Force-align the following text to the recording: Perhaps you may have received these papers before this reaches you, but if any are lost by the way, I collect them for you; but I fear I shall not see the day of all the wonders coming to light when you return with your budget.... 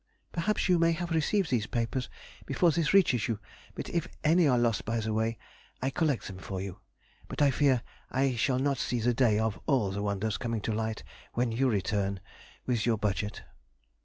Perhaps 0.31 0.67
you 0.67 0.79
may 0.79 0.93
have 0.93 1.11
received 1.11 1.51
these 1.51 1.67
papers 1.67 2.09
before 2.47 2.71
this 2.71 2.91
reaches 2.91 3.27
you, 3.27 3.37
but 3.75 3.87
if 3.87 4.07
any 4.23 4.47
are 4.47 4.57
lost 4.57 4.83
by 4.83 4.99
the 4.99 5.13
way, 5.13 5.37
I 5.79 5.91
collect 5.91 6.25
them 6.25 6.39
for 6.39 6.59
you; 6.59 6.79
but 7.27 7.39
I 7.39 7.51
fear 7.51 7.83
I 8.09 8.33
shall 8.33 8.57
not 8.57 8.79
see 8.79 8.99
the 8.99 9.13
day 9.13 9.37
of 9.37 9.59
all 9.67 9.91
the 9.91 10.01
wonders 10.01 10.37
coming 10.39 10.61
to 10.61 10.73
light 10.73 11.03
when 11.33 11.51
you 11.51 11.69
return 11.69 12.19
with 12.65 12.83
your 12.87 12.97
budget.... 12.97 13.43